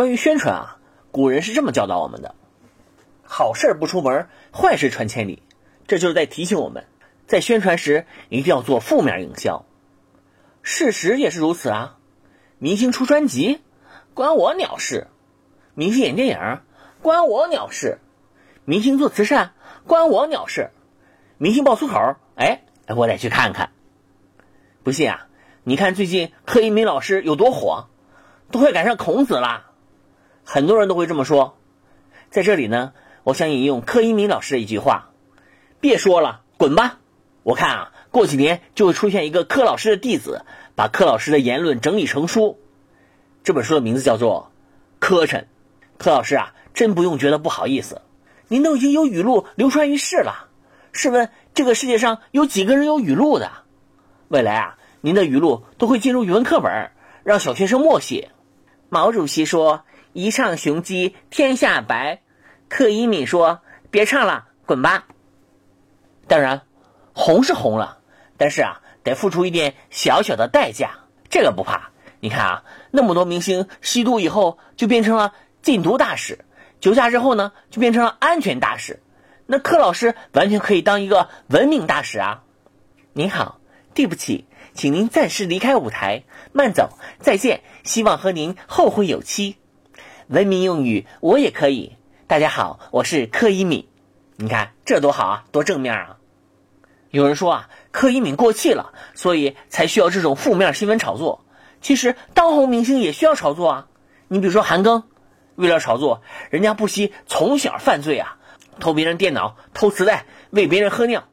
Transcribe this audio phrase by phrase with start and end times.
[0.00, 0.78] 关于宣传啊，
[1.12, 2.34] 古人是这么教导我们的：
[3.22, 5.42] 好事不出门，坏事传千里。
[5.86, 6.86] 这就是在提醒我们，
[7.26, 9.66] 在宣传时一定要做负面营销。
[10.62, 11.98] 事实也是如此啊。
[12.56, 13.60] 明星出专辑，
[14.14, 15.08] 关我鸟事；
[15.74, 16.60] 明星演电影，
[17.02, 17.98] 关我鸟事；
[18.64, 19.52] 明星做慈善，
[19.86, 20.70] 关我鸟事；
[21.36, 22.62] 明星爆粗口，哎，
[22.96, 23.70] 我得去看看。
[24.82, 25.26] 不信啊？
[25.62, 27.90] 你看最近柯以敏老师有多火，
[28.50, 29.66] 都快赶上孔子了。
[30.44, 31.56] 很多人都会这么说。
[32.30, 32.92] 在这里呢，
[33.24, 35.10] 我想引用柯一鸣老师的一句话
[35.80, 36.98] ：“别说了，滚吧！”
[37.42, 40.44] 我看啊，过几年就会出现一个柯老师的弟子。
[40.76, 42.58] 把柯老师的言论整理成书，
[43.44, 44.50] 这本书的名字叫做
[44.98, 45.40] 《磕碜》。
[45.98, 48.00] 柯老师啊，真不用觉得不好意思，
[48.48, 50.48] 您都已经有语录流传于世了。
[50.92, 53.50] 试问这个世界上有几个人有语录的？
[54.28, 56.92] 未来啊，您的语录都会进入语文课本，
[57.24, 58.30] 让小学生默写。
[58.88, 62.20] 毛主席说：“一唱雄鸡天下白。”
[62.68, 65.06] 柯以敏说：“别唱了，滚吧。”
[66.28, 66.62] 当然，
[67.12, 67.98] 红是红了，
[68.36, 68.80] 但是啊。
[69.02, 70.90] 得付出一点小小的代价，
[71.30, 71.88] 这个不怕。
[72.20, 76.44] 你看啊，那么多明星吸毒以后就变成了禁毒大使，
[76.80, 79.00] 酒驾之后呢就变成了安全大使。
[79.46, 82.44] 那柯老师完全可以当一个文明大使啊！
[83.14, 83.58] 您好，
[83.94, 89.56] 对不起，请您暂时离开舞台，慢走，再见，希望和您后会有期。
[90.30, 91.96] 文明用语我也可以。
[92.28, 93.88] 大家好，我是柯一敏。
[94.36, 96.18] 你看这多好啊，多正面啊！
[97.10, 101.44] 有人说啊，柯以敏过气了，所以才需要这种负面新闻炒作。
[101.80, 103.86] 其实当红明星也需要炒作啊。
[104.28, 105.02] 你比如说韩庚，
[105.56, 108.38] 为了炒作，人家不惜从小犯罪啊，
[108.78, 111.24] 偷别人电脑、偷磁带、喂别人喝尿，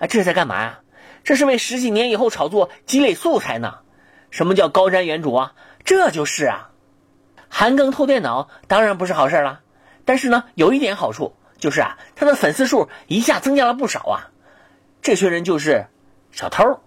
[0.00, 0.80] 啊，这是在干嘛呀？
[1.22, 3.78] 这是为十几年以后炒作积累素材呢。
[4.32, 5.52] 什么叫高瞻远瞩啊？
[5.84, 6.66] 这就是啊。
[7.60, 9.60] 韩庚偷电脑当然不是好事了，
[10.06, 14.30] 但是呢，有一点好处就是啊，他的粉丝数一下增加了不少啊。
[15.02, 15.84] 这群人就是
[16.32, 16.80] 小偷，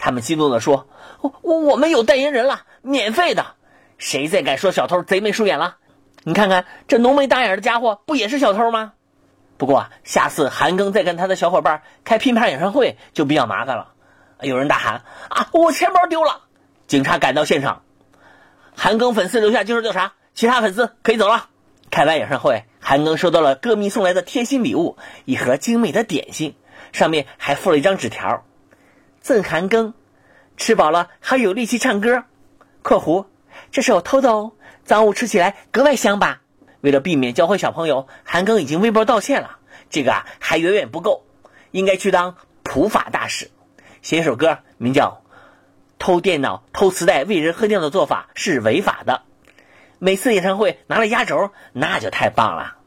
[0.00, 0.88] 他们激动地说
[1.22, 3.54] ：“我我我们有代言人了，免费的，
[3.98, 5.76] 谁再敢说小偷贼眉鼠眼了？
[6.24, 8.94] 你看看这浓眉大眼的家伙，不也是小偷吗？
[9.58, 13.92] 不过下次韩庚再跟他的小伙伴开拼盘演唱会就比较麻烦了。
[14.40, 16.40] 有人大喊：啊，我钱包丢了！
[16.88, 17.84] 警察赶到现场，
[18.82, 21.50] 韩庚粉丝留下接受调查，其他粉丝可以走了。
[21.90, 24.96] 开完演唱会，韩庚收到了歌迷送来的贴心礼物，
[25.26, 26.54] 一盒精美的点心。
[26.90, 28.42] 上面还附了一张纸条，
[29.20, 29.92] 赠韩庚，
[30.56, 32.24] 吃饱了还有力气唱歌。
[32.80, 33.26] （括弧）
[33.70, 34.52] 这是我偷的哦，
[34.86, 36.40] 赃物吃起来格外香吧？
[36.80, 39.58] 为了避免教坏小朋友，韩庚已经微博道歉了。
[39.90, 41.26] 这个啊还远远不够，
[41.70, 43.50] 应该去当普法大使，
[44.00, 45.22] 写一首歌，名叫
[46.00, 49.22] 《偷电脑、偷磁带、喂人喝尿的做法是违法的》。
[49.98, 52.78] 每次演唱会拿了压轴，那就太棒了。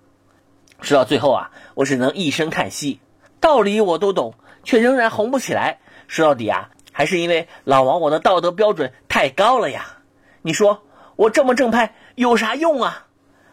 [0.81, 2.99] 说到最后啊，我只能一声叹息。
[3.39, 5.77] 道理我都懂，却仍然红不起来。
[6.07, 9.99] 说到底啊，还是因为老王我的道德标准太高了呀。
[10.41, 10.83] 你说
[11.15, 13.05] 我这么正派有啥用啊？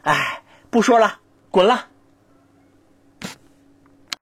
[0.03, 1.19] 哎，不说了，
[1.50, 1.88] 滚了。